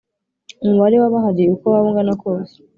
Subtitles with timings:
[0.63, 2.55] umubare w abahari uko waba ungana kose